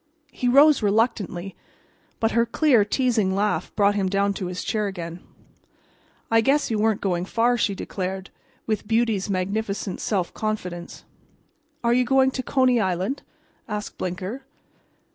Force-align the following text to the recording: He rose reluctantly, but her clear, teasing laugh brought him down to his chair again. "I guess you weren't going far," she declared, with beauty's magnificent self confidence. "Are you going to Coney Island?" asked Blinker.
He 0.31 0.47
rose 0.47 0.81
reluctantly, 0.81 1.55
but 2.19 2.31
her 2.31 2.43
clear, 2.43 2.83
teasing 2.83 3.35
laugh 3.35 3.71
brought 3.75 3.93
him 3.93 4.09
down 4.09 4.33
to 4.33 4.47
his 4.47 4.63
chair 4.63 4.87
again. 4.87 5.19
"I 6.31 6.41
guess 6.41 6.71
you 6.71 6.79
weren't 6.79 7.01
going 7.01 7.23
far," 7.25 7.55
she 7.55 7.75
declared, 7.75 8.31
with 8.65 8.87
beauty's 8.87 9.29
magnificent 9.29 10.01
self 10.01 10.33
confidence. 10.33 11.03
"Are 11.83 11.93
you 11.93 12.03
going 12.03 12.31
to 12.31 12.41
Coney 12.41 12.79
Island?" 12.79 13.21
asked 13.67 13.99
Blinker. 13.99 14.43